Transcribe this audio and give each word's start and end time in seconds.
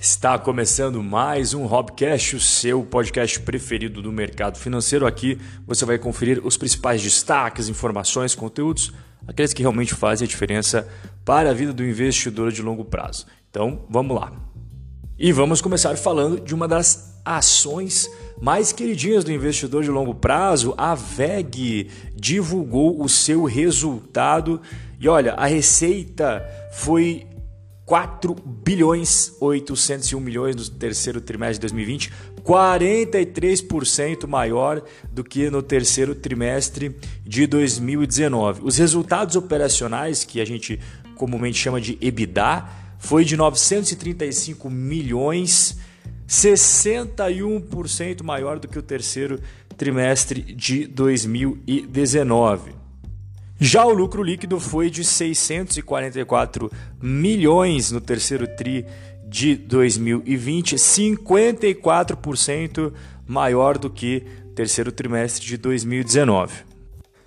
Está 0.00 0.38
começando 0.38 1.02
mais 1.02 1.54
um 1.54 1.64
Hobcast, 1.66 2.36
o 2.36 2.40
seu 2.40 2.84
podcast 2.84 3.40
preferido 3.40 4.00
do 4.00 4.12
mercado 4.12 4.56
financeiro. 4.56 5.04
Aqui 5.04 5.40
você 5.66 5.84
vai 5.84 5.98
conferir 5.98 6.40
os 6.46 6.56
principais 6.56 7.02
destaques, 7.02 7.68
informações, 7.68 8.32
conteúdos, 8.32 8.92
aqueles 9.26 9.52
que 9.52 9.60
realmente 9.60 9.94
fazem 9.94 10.24
a 10.24 10.28
diferença 10.28 10.86
para 11.24 11.50
a 11.50 11.52
vida 11.52 11.72
do 11.72 11.84
investidor 11.84 12.52
de 12.52 12.62
longo 12.62 12.84
prazo. 12.84 13.26
Então, 13.50 13.86
vamos 13.90 14.16
lá. 14.16 14.30
E 15.18 15.32
vamos 15.32 15.60
começar 15.60 15.96
falando 15.96 16.38
de 16.38 16.54
uma 16.54 16.68
das 16.68 17.20
ações 17.24 18.08
mais 18.40 18.70
queridinhas 18.70 19.24
do 19.24 19.32
investidor 19.32 19.82
de 19.82 19.90
longo 19.90 20.14
prazo, 20.14 20.74
a 20.78 20.94
VEG 20.94 21.90
divulgou 22.14 23.02
o 23.02 23.08
seu 23.08 23.42
resultado 23.46 24.62
e 25.00 25.08
olha, 25.08 25.32
a 25.32 25.46
receita 25.46 26.48
foi 26.70 27.26
4 27.88 28.36
bilhões 28.44 29.34
801 29.40 30.20
milhões 30.20 30.54
no 30.54 30.68
terceiro 30.68 31.22
trimestre 31.22 31.54
de 31.54 31.72
2020, 31.72 32.12
43% 32.44 34.26
maior 34.26 34.82
do 35.10 35.24
que 35.24 35.48
no 35.48 35.62
terceiro 35.62 36.14
trimestre 36.14 36.94
de 37.24 37.46
2019. 37.46 38.60
Os 38.62 38.76
resultados 38.76 39.36
operacionais, 39.36 40.22
que 40.22 40.38
a 40.38 40.44
gente 40.44 40.78
comumente 41.16 41.56
chama 41.56 41.80
de 41.80 41.96
EBITDA, 41.98 42.68
foi 42.98 43.24
de 43.24 43.38
935 43.38 44.68
milhões, 44.68 45.78
61% 46.28 48.22
maior 48.22 48.58
do 48.58 48.68
que 48.68 48.78
o 48.78 48.82
terceiro 48.82 49.40
trimestre 49.78 50.42
de 50.42 50.86
2019. 50.86 52.87
Já 53.60 53.84
o 53.84 53.92
lucro 53.92 54.22
líquido 54.22 54.60
foi 54.60 54.88
de 54.88 55.02
644 55.02 56.70
milhões 57.02 57.90
no 57.90 58.00
terceiro 58.00 58.46
tri 58.46 58.86
de 59.26 59.56
2020, 59.56 60.76
54% 60.76 62.92
maior 63.26 63.76
do 63.76 63.90
que 63.90 64.22
terceiro 64.54 64.92
trimestre 64.92 65.44
de 65.44 65.56
2019. 65.56 66.54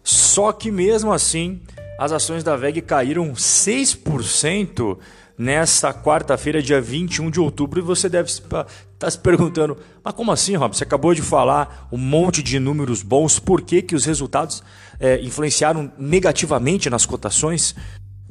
Só 0.01 0.53
que 0.53 0.71
mesmo 0.71 1.11
assim, 1.11 1.59
as 1.99 2.13
ações 2.13 2.45
da 2.45 2.55
VEG 2.55 2.81
caíram 2.81 3.33
6% 3.33 4.97
nesta 5.37 5.93
quarta-feira, 5.93 6.61
dia 6.61 6.79
21 6.79 7.29
de 7.29 7.41
outubro, 7.41 7.79
e 7.79 7.83
você 7.83 8.07
deve 8.07 8.31
estar 9.01 9.11
se 9.11 9.19
perguntando: 9.19 9.77
mas 10.03 10.13
como 10.13 10.31
assim, 10.31 10.55
Rob? 10.55 10.75
Você 10.75 10.83
acabou 10.83 11.13
de 11.13 11.21
falar 11.21 11.87
um 11.91 11.97
monte 11.97 12.41
de 12.43 12.59
números 12.59 13.01
bons, 13.01 13.39
por 13.39 13.61
que, 13.61 13.81
que 13.81 13.95
os 13.95 14.05
resultados 14.05 14.63
é, 14.99 15.19
influenciaram 15.21 15.91
negativamente 15.97 16.89
nas 16.89 17.05
cotações? 17.05 17.75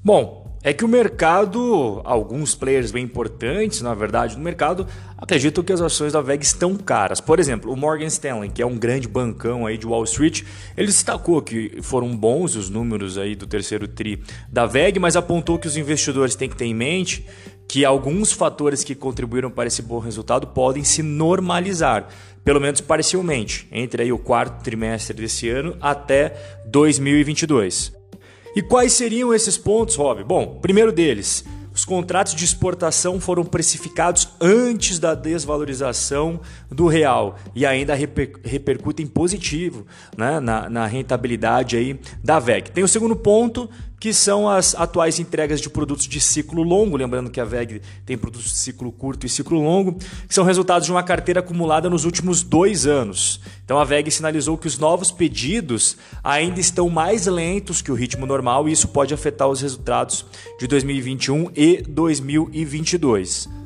Bom, 0.03 0.51
é 0.63 0.75
que 0.75 0.85
o 0.85 0.89
mercado, 0.89 2.03
alguns 2.05 2.55
players 2.55 2.91
bem 2.91 3.05
importantes, 3.05 3.81
na 3.81 3.95
verdade, 3.95 4.37
no 4.37 4.45
mercado, 4.45 4.87
acreditam 5.17 5.65
que 5.65 5.73
as 5.73 5.81
ações 5.81 6.13
da 6.13 6.21
VEG 6.21 6.43
estão 6.43 6.77
caras. 6.77 7.19
Por 7.19 7.41
exemplo, 7.41 7.73
o 7.73 7.77
Morgan 7.77 8.07
Stanley, 8.07 8.51
que 8.51 8.61
é 8.61 8.67
um 8.67 8.77
grande 8.77 9.09
bancão 9.09 9.67
aí 9.67 9.79
de 9.79 9.87
Wall 9.87 10.05
Street, 10.05 10.43
ele 10.77 10.89
destacou 10.89 11.41
que 11.41 11.79
foram 11.81 12.15
bons 12.15 12.57
os 12.57 12.69
números 12.69 13.17
aí 13.17 13.35
do 13.35 13.47
terceiro 13.47 13.89
tri 13.89 14.23
da 14.51 14.67
VEG, 14.67 14.99
mas 14.99 15.17
apontou 15.17 15.59
que 15.59 15.67
os 15.67 15.79
investidores 15.79 16.35
têm 16.35 16.49
que 16.49 16.57
ter 16.57 16.67
em 16.67 16.75
mente 16.75 17.27
que 17.71 17.85
alguns 17.85 18.33
fatores 18.33 18.83
que 18.83 18.97
contribuíram 18.97 19.49
para 19.49 19.69
esse 19.69 19.81
bom 19.81 20.01
resultado 20.01 20.45
podem 20.49 20.83
se 20.83 21.05
normalizar, 21.05 22.09
pelo 22.45 22.61
menos 22.61 22.81
parcialmente, 22.81 23.69
entre 23.71 24.03
aí 24.03 24.13
o 24.13 24.19
quarto 24.19 24.61
trimestre 24.61 25.17
desse 25.17 25.49
ano 25.49 25.77
até 25.81 26.35
2022. 26.67 27.93
E 28.57 28.61
quais 28.61 28.93
seriam 28.93 29.33
esses 29.33 29.57
pontos, 29.57 29.95
Rob? 29.95 30.25
Bom, 30.25 30.59
primeiro 30.61 30.91
deles, 30.91 31.45
os 31.73 31.85
contratos 31.85 32.35
de 32.35 32.45
exportação 32.45 33.21
foram 33.21 33.45
precificados 33.45 34.29
antes 34.41 34.99
da 34.99 35.15
desvalorização 35.15 36.41
do 36.69 36.89
real 36.89 37.37
e 37.55 37.65
ainda 37.65 37.95
reper, 37.95 38.33
repercutem 38.43 39.07
positivo 39.07 39.87
né, 40.17 40.41
na, 40.41 40.69
na 40.69 40.87
rentabilidade 40.87 41.77
aí 41.77 42.01
da 42.23 42.41
VEG. 42.41 42.73
Tem 42.73 42.83
o 42.83 42.89
segundo 42.89 43.15
ponto, 43.15 43.71
que 44.01 44.15
são 44.15 44.49
as 44.49 44.75
atuais 44.75 45.21
entregas 45.21 45.61
de 45.61 45.69
produtos 45.69 46.09
de 46.09 46.19
ciclo 46.19 46.63
longo, 46.63 46.97
lembrando 46.97 47.31
que 47.31 47.39
a 47.39 47.45
VEG 47.45 47.83
tem 48.07 48.17
produtos 48.17 48.51
de 48.51 48.57
ciclo 48.57 48.91
curto 48.91 49.27
e 49.27 49.29
ciclo 49.29 49.61
longo, 49.63 49.93
que 50.27 50.35
são 50.35 50.43
resultados 50.43 50.87
de 50.87 50.93
uma 50.93 51.03
carteira 51.03 51.41
acumulada 51.41 51.91
nos 51.91 52.07
últimos 52.07 52.43
dois 52.43 52.87
anos. 52.87 53.43
Então 53.63 53.79
a 53.79 53.85
VEG 53.85 54.11
sinalizou 54.11 54.57
que 54.57 54.67
os 54.67 54.79
novos 54.79 55.13
pedidos 55.13 55.99
ainda 56.25 56.59
estão 56.59 56.89
mais 56.89 57.27
lentos 57.27 57.83
que 57.83 57.93
o 57.93 57.95
ritmo 57.95 58.25
normal 58.25 58.67
e 58.67 58.73
isso 58.73 58.89
pode 58.89 59.13
afetar 59.13 59.49
os 59.49 59.61
resultados 59.61 60.25
de 60.59 60.67
2021 60.67 61.51
e 61.55 61.83
2022. 61.83 63.60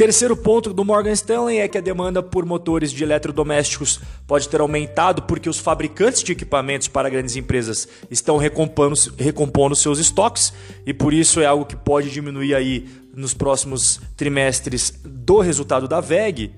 Terceiro 0.00 0.34
ponto 0.34 0.72
do 0.72 0.82
Morgan 0.82 1.12
Stanley 1.12 1.58
é 1.58 1.68
que 1.68 1.76
a 1.76 1.80
demanda 1.82 2.22
por 2.22 2.46
motores 2.46 2.90
de 2.90 3.04
eletrodomésticos 3.04 4.00
pode 4.26 4.48
ter 4.48 4.58
aumentado 4.58 5.20
porque 5.24 5.46
os 5.46 5.58
fabricantes 5.58 6.22
de 6.22 6.32
equipamentos 6.32 6.88
para 6.88 7.10
grandes 7.10 7.36
empresas 7.36 7.86
estão 8.10 8.38
recompondo, 8.38 8.94
recompondo 9.18 9.76
seus 9.76 9.98
estoques 9.98 10.54
e 10.86 10.94
por 10.94 11.12
isso 11.12 11.38
é 11.38 11.44
algo 11.44 11.66
que 11.66 11.76
pode 11.76 12.08
diminuir 12.08 12.54
aí 12.54 12.88
nos 13.14 13.34
próximos 13.34 14.00
trimestres 14.16 14.98
do 15.04 15.40
resultado 15.40 15.86
da 15.86 16.00
VEG. 16.00 16.50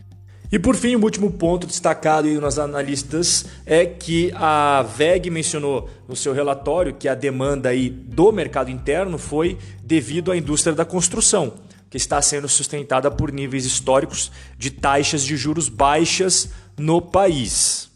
E 0.53 0.57
por 0.57 0.77
fim, 0.77 0.95
o 0.95 1.03
último 1.03 1.33
ponto 1.33 1.67
destacado 1.67 2.29
aí 2.29 2.39
nos 2.39 2.61
analistas 2.61 3.47
é 3.67 3.85
que 3.85 4.31
a 4.37 4.83
VEG 4.83 5.31
mencionou 5.31 5.91
no 6.07 6.15
seu 6.15 6.33
relatório 6.33 6.95
que 6.95 7.09
a 7.09 7.15
demanda 7.17 7.71
aí 7.71 7.91
do 7.91 8.31
mercado 8.31 8.71
interno 8.71 9.19
foi 9.19 9.59
devido 9.83 10.31
à 10.31 10.37
indústria 10.37 10.77
da 10.77 10.85
construção 10.85 11.55
que 11.93 11.99
está 11.99 12.23
sendo 12.23 12.49
sustentada 12.49 13.11
por 13.11 13.31
níveis 13.31 13.67
históricos 13.67 14.33
de 14.57 14.71
taxas 14.71 15.23
de 15.23 15.37
juros 15.37 15.69
baixas 15.69 16.49
no 16.75 17.03
país. 17.03 17.91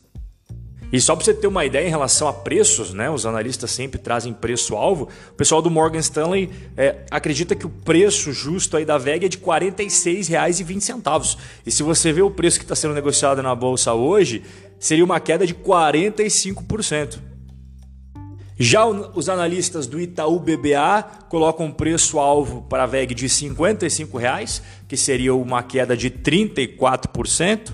E 0.93 1.01
só 1.01 1.17
para 1.17 1.25
você 1.25 1.33
ter 1.33 1.47
uma 1.47 1.65
ideia 1.65 1.87
em 1.87 1.91
relação 1.91 2.29
a 2.29 2.33
preços, 2.33 2.93
né, 2.93 3.09
os 3.09 3.25
analistas 3.25 3.71
sempre 3.71 3.99
trazem 3.99 4.35
preço-alvo. 4.35 5.09
O 5.31 5.35
pessoal 5.35 5.63
do 5.63 5.71
Morgan 5.71 6.01
Stanley 6.01 6.51
é, 6.77 7.07
acredita 7.11 7.55
que 7.55 7.65
o 7.65 7.71
preço 7.71 8.35
justo 8.35 8.77
aí 8.77 8.85
da 8.85 8.99
VEG 8.99 9.25
é 9.25 9.29
de 9.31 9.39
R$ 9.39 9.45
46,20. 9.45 11.39
E 11.65 11.73
se 11.73 11.83
você 11.83 12.13
vê 12.13 12.21
o 12.21 12.31
preço 12.31 12.59
que 12.59 12.67
está 12.67 12.77
sendo 12.77 12.93
negociado 12.93 13.43
na 13.43 13.55
bolsa 13.55 13.95
hoje, 13.95 14.45
seria 14.79 15.07
uma 15.07 15.19
queda 15.19 15.47
de 15.47 15.55
45%. 15.55 17.19
Já 18.59 18.87
os 18.87 19.29
analistas 19.29 19.87
do 19.87 20.01
Itaú 20.01 20.41
BBA 20.41 21.03
colocam 21.29 21.67
um 21.67 21.73
preço-alvo 21.73 22.63
para 22.63 22.85
a 22.85 22.87
VEG 22.87 23.15
de 23.15 23.29
55 23.29 24.17
reais, 24.17 24.63
que 24.89 24.97
seria 24.97 25.35
uma 25.35 25.63
queda 25.63 25.95
de 25.95 26.11
34%. 26.11 27.73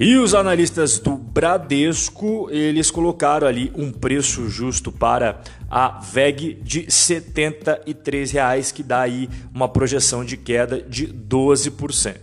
E 0.00 0.16
os 0.16 0.34
analistas 0.34 0.98
do 0.98 1.16
Bradesco, 1.16 2.48
eles 2.50 2.90
colocaram 2.90 3.46
ali 3.46 3.70
um 3.76 3.92
preço 3.92 4.48
justo 4.48 4.90
para 4.90 5.40
a 5.70 6.00
VEG 6.00 6.54
de 6.54 6.90
73 6.90 8.32
reais, 8.32 8.72
que 8.72 8.82
dá 8.82 9.02
aí 9.02 9.28
uma 9.54 9.68
projeção 9.68 10.24
de 10.24 10.36
queda 10.36 10.82
de 10.82 11.06
12%. 11.06 12.16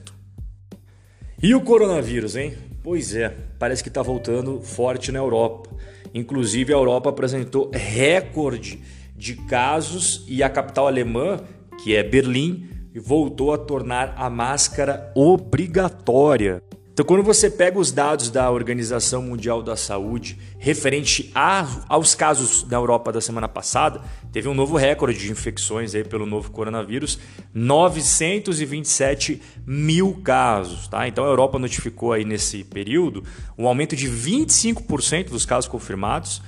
E 1.42 1.56
o 1.56 1.62
coronavírus, 1.62 2.36
hein? 2.36 2.56
Pois 2.84 3.16
é, 3.16 3.34
parece 3.58 3.82
que 3.82 3.88
está 3.88 4.02
voltando 4.02 4.60
forte 4.60 5.10
na 5.10 5.20
Europa. 5.20 5.70
Inclusive, 6.14 6.74
a 6.74 6.78
Europa 6.78 7.10
apresentou 7.10 7.70
recorde 7.74 8.82
de 9.16 9.36
casos 9.36 10.24
e 10.28 10.42
a 10.42 10.50
capital 10.50 10.88
alemã, 10.88 11.42
que 11.84 11.96
é 11.96 12.04
Berlim, 12.04 12.70
voltou 12.96 13.54
a 13.54 13.58
tornar 13.58 14.14
a 14.18 14.30
máscara 14.30 15.12
obrigatória. 15.16 16.62
Então, 17.00 17.06
quando 17.06 17.24
você 17.24 17.50
pega 17.50 17.80
os 17.80 17.94
dados 17.94 18.30
da 18.30 18.52
Organização 18.52 19.22
Mundial 19.22 19.64
da 19.64 19.78
Saúde 19.78 20.38
referente 20.58 21.32
a, 21.34 21.66
aos 21.88 22.14
casos 22.14 22.68
na 22.68 22.76
Europa 22.76 23.10
da 23.10 23.22
semana 23.22 23.48
passada, 23.48 24.02
teve 24.32 24.48
um 24.48 24.54
novo 24.54 24.78
recorde 24.78 25.20
de 25.20 25.32
infecções 25.32 25.94
aí 25.96 26.04
pelo 26.04 26.26
novo 26.26 26.52
coronavírus, 26.52 27.20
927 27.54 29.42
mil 29.66 30.14
casos. 30.24 30.88
Tá? 30.88 31.08
Então, 31.08 31.24
a 31.26 31.28
Europa 31.28 31.60
notificou 31.60 32.14
aí 32.14 32.24
nesse 32.24 32.64
período 32.64 33.24
um 33.58 33.68
aumento 33.68 33.96
de 33.96 34.08
25% 34.08 35.30
dos 35.30 35.46
casos 35.46 35.70
confirmados. 35.70 36.42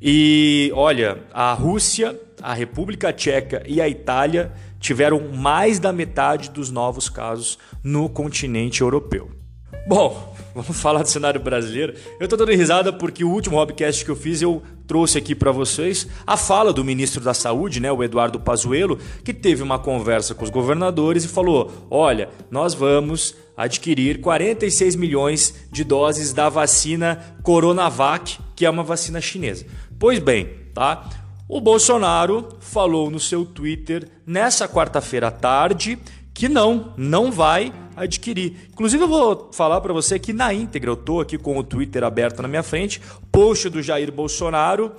E 0.00 0.70
olha, 0.74 1.24
a 1.32 1.52
Rússia, 1.52 2.18
a 2.42 2.54
República 2.54 3.12
Tcheca 3.12 3.62
e 3.66 3.80
a 3.80 3.88
Itália 3.88 4.52
tiveram 4.78 5.20
mais 5.34 5.78
da 5.78 5.92
metade 5.92 6.50
dos 6.50 6.70
novos 6.70 7.08
casos 7.08 7.58
no 7.84 8.08
continente 8.08 8.80
europeu. 8.80 9.39
Bom, 9.86 10.34
vamos 10.54 10.80
falar 10.80 11.02
do 11.02 11.08
cenário 11.08 11.40
brasileiro. 11.40 11.94
Eu 12.18 12.24
estou 12.24 12.38
dando 12.38 12.52
risada 12.52 12.92
porque 12.92 13.24
o 13.24 13.30
último 13.30 13.56
Hobcast 13.56 14.04
que 14.04 14.10
eu 14.10 14.16
fiz 14.16 14.42
eu 14.42 14.62
trouxe 14.86 15.18
aqui 15.18 15.34
para 15.34 15.52
vocês 15.52 16.06
a 16.26 16.36
fala 16.36 16.72
do 16.72 16.84
ministro 16.84 17.22
da 17.22 17.32
Saúde, 17.32 17.80
né, 17.80 17.90
o 17.90 18.02
Eduardo 18.02 18.40
Pazuello, 18.40 18.98
que 19.24 19.32
teve 19.32 19.62
uma 19.62 19.78
conversa 19.78 20.34
com 20.34 20.44
os 20.44 20.50
governadores 20.50 21.24
e 21.24 21.28
falou: 21.28 21.72
"Olha, 21.90 22.28
nós 22.50 22.74
vamos 22.74 23.34
adquirir 23.56 24.20
46 24.20 24.96
milhões 24.96 25.54
de 25.70 25.84
doses 25.84 26.32
da 26.32 26.48
vacina 26.48 27.36
Coronavac, 27.42 28.38
que 28.54 28.66
é 28.66 28.70
uma 28.70 28.82
vacina 28.82 29.20
chinesa". 29.20 29.66
Pois 29.98 30.18
bem, 30.18 30.48
tá? 30.74 31.08
O 31.48 31.60
Bolsonaro 31.60 32.48
falou 32.60 33.10
no 33.10 33.18
seu 33.18 33.44
Twitter 33.44 34.08
nessa 34.24 34.68
quarta-feira 34.68 35.28
à 35.28 35.30
tarde 35.32 35.98
que 36.40 36.48
não, 36.48 36.94
não 36.96 37.30
vai 37.30 37.70
adquirir. 37.94 38.70
Inclusive 38.72 39.04
eu 39.04 39.08
vou 39.08 39.50
falar 39.52 39.78
para 39.82 39.92
você 39.92 40.18
que 40.18 40.32
na 40.32 40.54
íntegra 40.54 40.90
eu 40.90 40.96
tô 40.96 41.20
aqui 41.20 41.36
com 41.36 41.58
o 41.58 41.62
Twitter 41.62 42.02
aberto 42.02 42.40
na 42.40 42.48
minha 42.48 42.62
frente, 42.62 42.98
post 43.30 43.68
do 43.68 43.82
Jair 43.82 44.10
Bolsonaro, 44.10 44.92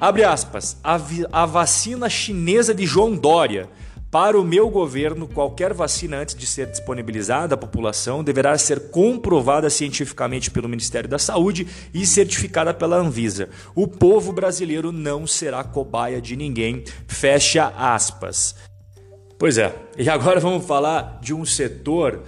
abre 0.00 0.24
aspas, 0.24 0.78
a, 0.82 0.98
a 1.30 1.44
vacina 1.44 2.08
chinesa 2.08 2.74
de 2.74 2.86
João 2.86 3.14
Dória 3.14 3.68
para 4.10 4.40
o 4.40 4.44
meu 4.44 4.70
governo, 4.70 5.28
qualquer 5.28 5.74
vacina 5.74 6.16
antes 6.16 6.34
de 6.34 6.46
ser 6.46 6.70
disponibilizada 6.70 7.56
à 7.56 7.58
população 7.58 8.24
deverá 8.24 8.56
ser 8.56 8.88
comprovada 8.88 9.68
cientificamente 9.68 10.50
pelo 10.50 10.66
Ministério 10.66 11.10
da 11.10 11.18
Saúde 11.18 11.66
e 11.92 12.06
certificada 12.06 12.72
pela 12.72 12.96
Anvisa. 12.96 13.50
O 13.74 13.86
povo 13.86 14.32
brasileiro 14.32 14.90
não 14.92 15.26
será 15.26 15.62
cobaia 15.62 16.22
de 16.22 16.36
ninguém. 16.36 16.84
Fecha 17.06 17.70
aspas. 17.76 18.54
Pois 19.36 19.58
é, 19.58 19.74
e 19.98 20.08
agora 20.08 20.38
vamos 20.38 20.64
falar 20.64 21.18
de 21.20 21.34
um 21.34 21.44
setor 21.44 22.22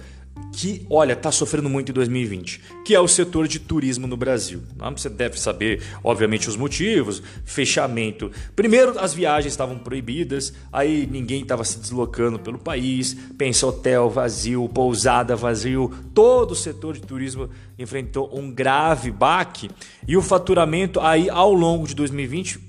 que, 0.53 0.85
olha, 0.89 1.13
está 1.13 1.31
sofrendo 1.31 1.69
muito 1.69 1.91
em 1.91 1.93
2020, 1.93 2.61
que 2.85 2.95
é 2.95 2.99
o 2.99 3.07
setor 3.07 3.47
de 3.47 3.59
turismo 3.59 4.07
no 4.07 4.17
Brasil. 4.17 4.61
Você 4.95 5.09
deve 5.09 5.39
saber, 5.39 5.83
obviamente, 6.03 6.49
os 6.49 6.55
motivos, 6.55 7.21
fechamento. 7.45 8.31
Primeiro, 8.55 8.99
as 8.99 9.13
viagens 9.13 9.53
estavam 9.53 9.77
proibidas, 9.77 10.53
aí 10.71 11.07
ninguém 11.09 11.41
estava 11.41 11.63
se 11.63 11.79
deslocando 11.79 12.39
pelo 12.39 12.57
país, 12.57 13.15
pensa 13.37 13.67
hotel 13.67 14.09
vazio, 14.09 14.67
pousada 14.69 15.35
vazio, 15.35 15.93
todo 16.13 16.51
o 16.51 16.55
setor 16.55 16.95
de 16.95 17.01
turismo 17.01 17.49
enfrentou 17.77 18.29
um 18.33 18.51
grave 18.51 19.11
baque 19.11 19.69
e 20.07 20.17
o 20.17 20.21
faturamento 20.21 20.99
aí 20.99 21.29
ao 21.29 21.53
longo 21.53 21.87
de 21.87 21.93
2020, 21.93 22.59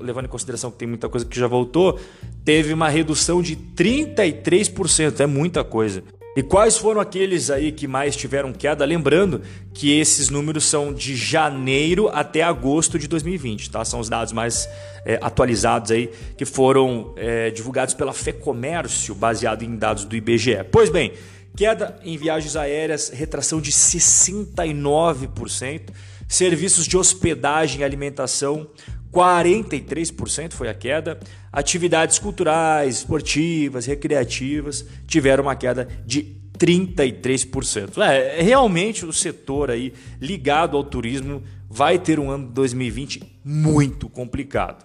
levando 0.00 0.26
em 0.26 0.28
consideração 0.28 0.70
que 0.70 0.78
tem 0.78 0.86
muita 0.86 1.08
coisa 1.08 1.26
que 1.26 1.38
já 1.38 1.48
voltou, 1.48 1.98
teve 2.44 2.72
uma 2.72 2.88
redução 2.88 3.42
de 3.42 3.56
33%, 3.56 5.20
é 5.20 5.26
muita 5.26 5.64
coisa. 5.64 6.04
E 6.34 6.42
quais 6.42 6.78
foram 6.78 6.98
aqueles 6.98 7.50
aí 7.50 7.70
que 7.70 7.86
mais 7.86 8.16
tiveram 8.16 8.54
queda? 8.54 8.86
Lembrando 8.86 9.42
que 9.74 9.98
esses 9.98 10.30
números 10.30 10.64
são 10.64 10.90
de 10.92 11.14
janeiro 11.14 12.08
até 12.08 12.42
agosto 12.42 12.98
de 12.98 13.06
2020, 13.06 13.70
tá? 13.70 13.84
São 13.84 14.00
os 14.00 14.08
dados 14.08 14.32
mais 14.32 14.66
é, 15.04 15.18
atualizados 15.20 15.90
aí 15.90 16.10
que 16.36 16.46
foram 16.46 17.12
é, 17.16 17.50
divulgados 17.50 17.92
pela 17.92 18.14
FEComércio, 18.14 19.14
baseado 19.14 19.62
em 19.62 19.76
dados 19.76 20.06
do 20.06 20.16
IBGE. 20.16 20.64
Pois 20.70 20.88
bem, 20.88 21.12
queda 21.54 21.98
em 22.02 22.16
viagens 22.16 22.56
aéreas, 22.56 23.10
retração 23.10 23.60
de 23.60 23.70
69%, 23.70 25.82
serviços 26.26 26.86
de 26.86 26.96
hospedagem 26.96 27.82
e 27.82 27.84
alimentação, 27.84 28.66
43% 29.12 30.52
foi 30.52 30.68
a 30.68 30.74
queda. 30.74 31.20
Atividades 31.52 32.18
culturais, 32.18 32.98
esportivas, 32.98 33.84
recreativas 33.84 34.86
tiveram 35.06 35.44
uma 35.44 35.54
queda 35.54 35.86
de 36.06 36.36
33%. 36.58 37.98
É, 37.98 38.40
realmente 38.40 39.04
o 39.04 39.12
setor 39.12 39.70
aí 39.70 39.92
ligado 40.20 40.76
ao 40.76 40.84
turismo 40.84 41.42
vai 41.68 41.98
ter 41.98 42.18
um 42.18 42.30
ano 42.30 42.46
de 42.46 42.52
2020 42.54 43.22
muito 43.44 44.08
complicado. 44.08 44.84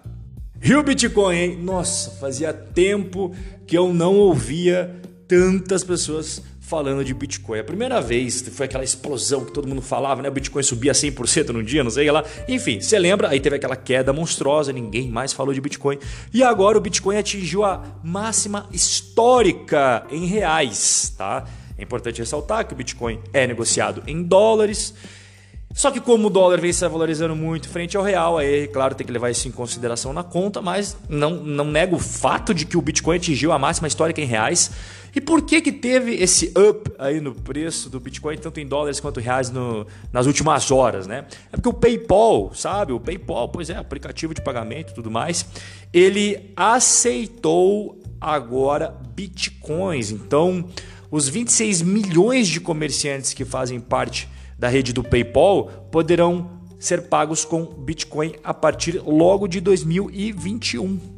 E 0.60 0.74
o 0.74 0.82
Bitcoin, 0.82 1.36
hein? 1.36 1.56
Nossa, 1.62 2.10
fazia 2.10 2.52
tempo 2.52 3.32
que 3.66 3.78
eu 3.78 3.94
não 3.94 4.16
ouvia 4.16 5.00
tantas 5.28 5.84
pessoas 5.84 6.42
falando 6.68 7.02
de 7.02 7.14
Bitcoin. 7.14 7.60
A 7.60 7.64
primeira 7.64 7.98
vez 7.98 8.42
foi 8.52 8.66
aquela 8.66 8.84
explosão 8.84 9.42
que 9.42 9.52
todo 9.52 9.66
mundo 9.66 9.80
falava, 9.80 10.20
né? 10.20 10.28
O 10.28 10.32
Bitcoin 10.32 10.62
subia 10.62 10.92
100% 10.92 11.48
no 11.48 11.62
dia, 11.62 11.82
não 11.82 11.90
sei 11.90 12.10
lá. 12.10 12.22
Enfim, 12.46 12.78
você 12.78 12.98
lembra? 12.98 13.30
Aí 13.30 13.40
teve 13.40 13.56
aquela 13.56 13.74
queda 13.74 14.12
monstruosa, 14.12 14.70
ninguém 14.70 15.08
mais 15.08 15.32
falou 15.32 15.54
de 15.54 15.62
Bitcoin. 15.62 15.98
E 16.32 16.42
agora 16.42 16.76
o 16.76 16.80
Bitcoin 16.80 17.16
atingiu 17.16 17.64
a 17.64 17.82
máxima 18.04 18.68
histórica 18.70 20.06
em 20.10 20.26
reais, 20.26 21.14
tá? 21.16 21.46
É 21.78 21.82
importante 21.82 22.18
ressaltar 22.18 22.66
que 22.66 22.74
o 22.74 22.76
Bitcoin 22.76 23.18
é 23.32 23.46
negociado 23.46 24.02
em 24.06 24.22
dólares. 24.22 24.94
Só 25.72 25.90
que 25.90 26.00
como 26.00 26.26
o 26.26 26.30
dólar 26.30 26.60
vem 26.60 26.72
se 26.72 26.86
valorizando 26.86 27.36
muito 27.36 27.68
frente 27.68 27.96
ao 27.96 28.02
real, 28.02 28.36
aí, 28.36 28.66
claro, 28.68 28.94
tem 28.94 29.06
que 29.06 29.12
levar 29.12 29.30
isso 29.30 29.48
em 29.48 29.50
consideração 29.50 30.12
na 30.12 30.22
conta, 30.22 30.60
mas 30.60 30.96
não, 31.08 31.30
não 31.30 31.64
nego 31.64 31.96
o 31.96 31.98
fato 31.98 32.52
de 32.52 32.66
que 32.66 32.76
o 32.76 32.82
Bitcoin 32.82 33.16
atingiu 33.16 33.52
a 33.52 33.58
máxima 33.58 33.86
histórica 33.88 34.20
em 34.20 34.24
reais. 34.24 34.70
E 35.18 35.20
por 35.20 35.42
que 35.42 35.60
que 35.60 35.72
teve 35.72 36.14
esse 36.14 36.52
up 36.56 36.92
aí 36.96 37.20
no 37.20 37.34
preço 37.34 37.90
do 37.90 37.98
Bitcoin, 37.98 38.38
tanto 38.38 38.60
em 38.60 38.66
dólares 38.68 39.00
quanto 39.00 39.18
reais 39.18 39.50
no, 39.50 39.84
nas 40.12 40.26
últimas 40.26 40.70
horas, 40.70 41.08
né? 41.08 41.26
É 41.52 41.56
porque 41.56 41.68
o 41.68 41.72
PayPal, 41.72 42.54
sabe? 42.54 42.92
O 42.92 43.00
PayPal, 43.00 43.48
pois 43.48 43.68
é, 43.68 43.74
aplicativo 43.76 44.32
de 44.32 44.40
pagamento 44.40 44.92
e 44.92 44.94
tudo 44.94 45.10
mais, 45.10 45.44
ele 45.92 46.52
aceitou 46.54 48.00
agora 48.20 48.96
Bitcoins. 49.16 50.12
Então, 50.12 50.66
os 51.10 51.28
26 51.28 51.82
milhões 51.82 52.46
de 52.46 52.60
comerciantes 52.60 53.34
que 53.34 53.44
fazem 53.44 53.80
parte 53.80 54.28
da 54.56 54.68
rede 54.68 54.92
do 54.92 55.02
PayPal 55.02 55.88
poderão 55.90 56.60
ser 56.78 57.08
pagos 57.08 57.44
com 57.44 57.64
Bitcoin 57.64 58.36
a 58.44 58.54
partir 58.54 59.02
logo 59.04 59.48
de 59.48 59.60
2021. 59.60 61.17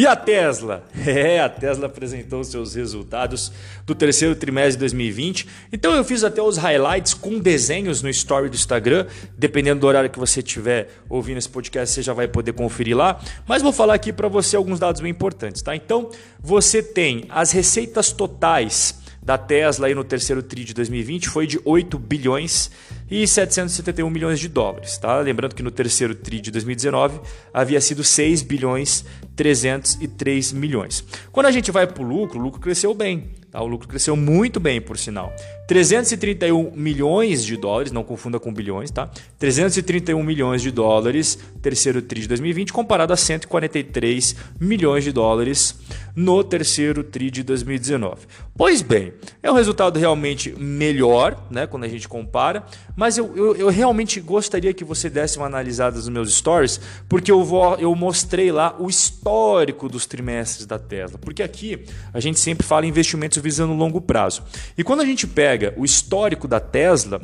E 0.00 0.06
a 0.06 0.16
Tesla? 0.16 0.82
É, 1.06 1.40
a 1.40 1.48
Tesla 1.48 1.86
apresentou 1.86 2.42
seus 2.44 2.74
resultados 2.74 3.52
do 3.84 3.94
terceiro 3.94 4.34
trimestre 4.34 4.72
de 4.72 4.78
2020. 4.78 5.46
Então 5.72 5.94
eu 5.94 6.04
fiz 6.04 6.24
até 6.24 6.40
os 6.40 6.56
highlights 6.56 7.12
com 7.12 7.38
desenhos 7.38 8.00
no 8.00 8.08
story 8.08 8.48
do 8.48 8.54
Instagram. 8.54 9.06
Dependendo 9.36 9.80
do 9.80 9.86
horário 9.86 10.08
que 10.08 10.18
você 10.18 10.40
estiver 10.40 10.88
ouvindo 11.08 11.36
esse 11.36 11.48
podcast, 11.48 11.94
você 11.94 12.02
já 12.02 12.14
vai 12.14 12.28
poder 12.28 12.52
conferir 12.54 12.96
lá. 12.96 13.20
Mas 13.46 13.60
vou 13.60 13.72
falar 13.72 13.92
aqui 13.92 14.10
para 14.10 14.28
você 14.28 14.56
alguns 14.56 14.78
dados 14.78 15.02
bem 15.02 15.10
importantes, 15.10 15.60
tá? 15.60 15.76
Então, 15.76 16.10
você 16.40 16.82
tem 16.82 17.26
as 17.28 17.50
receitas 17.50 18.10
totais 18.10 19.00
da 19.22 19.36
Tesla 19.36 19.86
aí 19.86 19.94
no 19.94 20.02
terceiro 20.02 20.42
TRI 20.42 20.64
de 20.64 20.74
2020 20.74 21.28
foi 21.28 21.46
de 21.46 21.60
8 21.64 21.98
bilhões 21.98 22.70
e 23.10 23.26
771 23.26 24.08
milhões 24.08 24.38
de 24.38 24.48
dólares. 24.48 24.96
Tá? 24.98 25.18
Lembrando 25.18 25.54
que 25.54 25.62
no 25.62 25.70
terceiro 25.70 26.14
TRI 26.14 26.40
de 26.40 26.50
2019 26.50 27.20
havia 27.52 27.80
sido 27.80 28.04
6 28.04 28.42
bilhões 28.42 29.04
303 29.36 30.52
milhões. 30.52 31.04
Quando 31.32 31.46
a 31.46 31.50
gente 31.50 31.70
vai 31.70 31.86
para 31.86 32.02
o 32.02 32.06
lucro, 32.06 32.38
o 32.38 32.42
lucro 32.42 32.60
cresceu 32.60 32.92
bem. 32.94 33.30
Tá? 33.50 33.60
O 33.60 33.66
lucro 33.66 33.88
cresceu 33.88 34.14
muito 34.14 34.60
bem, 34.60 34.80
por 34.80 34.98
sinal. 34.98 35.32
331 35.70 36.72
milhões 36.74 37.44
de 37.44 37.56
dólares, 37.56 37.92
não 37.92 38.02
confunda 38.02 38.40
com 38.40 38.52
bilhões, 38.52 38.90
tá? 38.90 39.08
331 39.38 40.20
milhões 40.20 40.62
de 40.62 40.72
dólares, 40.72 41.38
terceiro 41.62 42.02
TRI 42.02 42.22
de 42.22 42.26
2020, 42.26 42.72
comparado 42.72 43.12
a 43.12 43.16
143 43.16 44.34
milhões 44.58 45.04
de 45.04 45.12
dólares 45.12 45.78
no 46.16 46.42
terceiro 46.42 47.04
TRI 47.04 47.30
de 47.30 47.42
2019. 47.44 48.26
Pois 48.56 48.82
bem, 48.82 49.12
é 49.40 49.50
um 49.50 49.54
resultado 49.54 49.96
realmente 49.96 50.52
melhor, 50.58 51.40
né, 51.48 51.68
quando 51.68 51.84
a 51.84 51.88
gente 51.88 52.08
compara, 52.08 52.64
mas 52.96 53.16
eu, 53.16 53.34
eu, 53.36 53.54
eu 53.54 53.68
realmente 53.68 54.20
gostaria 54.20 54.74
que 54.74 54.82
você 54.82 55.08
desse 55.08 55.36
uma 55.36 55.46
analisada 55.46 55.96
nos 55.96 56.08
meus 56.08 56.34
stories, 56.34 56.80
porque 57.08 57.30
eu, 57.30 57.44
vou, 57.44 57.76
eu 57.76 57.94
mostrei 57.94 58.50
lá 58.50 58.74
o 58.76 58.90
histórico 58.90 59.88
dos 59.88 60.04
trimestres 60.04 60.66
da 60.66 60.80
Tesla, 60.80 61.16
porque 61.16 61.44
aqui 61.44 61.84
a 62.12 62.18
gente 62.18 62.40
sempre 62.40 62.66
fala 62.66 62.84
em 62.84 62.88
investimentos 62.88 63.38
visando 63.38 63.72
longo 63.72 64.00
prazo. 64.00 64.42
E 64.76 64.82
quando 64.82 65.00
a 65.00 65.06
gente 65.06 65.28
pega 65.28 65.59
o 65.76 65.84
histórico 65.84 66.48
da 66.48 66.60
Tesla 66.60 67.20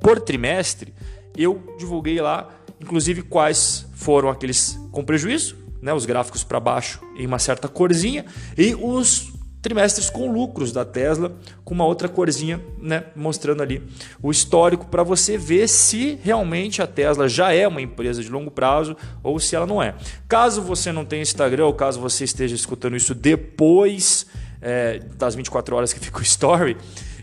por 0.00 0.20
trimestre, 0.20 0.92
eu 1.36 1.62
divulguei 1.78 2.20
lá, 2.20 2.48
inclusive, 2.80 3.22
quais 3.22 3.86
foram 3.94 4.28
aqueles 4.28 4.78
com 4.90 5.04
prejuízo, 5.04 5.56
né, 5.80 5.92
os 5.92 6.06
gráficos 6.06 6.44
para 6.44 6.60
baixo 6.60 7.00
em 7.16 7.26
uma 7.26 7.38
certa 7.38 7.68
corzinha, 7.68 8.24
e 8.56 8.74
os 8.74 9.32
trimestres 9.62 10.10
com 10.10 10.30
lucros 10.30 10.72
da 10.72 10.84
Tesla, 10.84 11.36
com 11.64 11.72
uma 11.72 11.86
outra 11.86 12.08
corzinha, 12.08 12.60
né, 12.80 13.04
mostrando 13.14 13.62
ali 13.62 13.80
o 14.20 14.30
histórico 14.30 14.86
para 14.86 15.04
você 15.04 15.38
ver 15.38 15.68
se 15.68 16.18
realmente 16.22 16.82
a 16.82 16.86
Tesla 16.86 17.28
já 17.28 17.52
é 17.52 17.66
uma 17.66 17.80
empresa 17.80 18.22
de 18.22 18.28
longo 18.28 18.50
prazo 18.50 18.96
ou 19.22 19.38
se 19.38 19.54
ela 19.54 19.66
não 19.66 19.80
é. 19.80 19.94
Caso 20.28 20.60
você 20.60 20.90
não 20.90 21.04
tenha 21.04 21.22
Instagram 21.22 21.66
ou 21.66 21.74
caso 21.74 22.00
você 22.00 22.24
esteja 22.24 22.56
escutando 22.56 22.96
isso 22.96 23.14
depois 23.14 24.26
é, 24.60 24.98
das 25.16 25.36
24 25.36 25.76
horas 25.76 25.92
que 25.92 26.00
fica 26.00 26.18
o 26.18 26.22
story, 26.22 26.76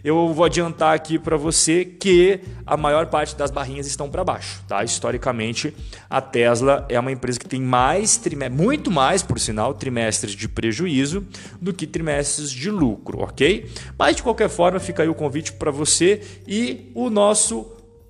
eu 0.04 0.34
vou 0.34 0.46
adiantar 0.46 0.96
aqui 0.96 1.20
para 1.20 1.38
você 1.38 1.86
que 1.86 2.40
a 2.66 2.78
maior 2.78 3.08
parte 3.08 3.36
das 3.36 3.52
barrinhas 3.52 3.88
estão 3.88 4.10
para 4.10 4.24
baixo, 4.24 4.64
tá? 4.68 4.84
Historicamente, 4.84 5.74
a 6.10 6.22
Tesla 6.22 6.86
é 6.90 7.00
uma 7.00 7.12
empresa 7.12 7.40
que 7.40 7.48
tem 7.48 7.62
mais 7.62 8.20
muito 8.52 8.92
mais, 8.92 9.22
por 9.24 9.40
sinal, 9.40 9.74
trimestres 9.74 10.34
de 10.34 10.48
prejuízo 10.48 11.26
do 11.62 11.74
que 11.74 11.86
trimestres 11.86 12.52
de 12.52 12.70
lucro, 12.70 13.22
ok? 13.22 13.70
Mas 13.98 14.16
de 14.16 14.24
qualquer 14.24 14.50
forma, 14.50 14.80
fica 14.80 15.04
aí 15.04 15.10
o 15.10 15.16
convite 15.16 15.54
para 15.54 15.72
você 15.72 16.22
e 16.48 16.92
o 16.94 17.10
nosso 17.10 17.66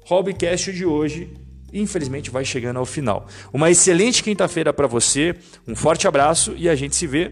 Hobbycast 0.05 0.71
de 0.73 0.85
hoje 0.85 1.33
infelizmente 1.73 2.31
vai 2.31 2.43
chegando 2.43 2.77
ao 2.77 2.85
final. 2.85 3.27
Uma 3.53 3.69
excelente 3.69 4.23
quinta-feira 4.23 4.73
para 4.73 4.87
você, 4.87 5.35
um 5.67 5.75
forte 5.75 6.07
abraço 6.07 6.53
e 6.57 6.67
a 6.67 6.75
gente 6.75 6.95
se 6.95 7.05
vê 7.07 7.31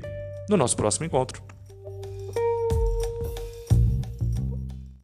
no 0.50 0.56
nosso 0.56 0.76
próximo 0.76 1.06
encontro. 1.06 1.47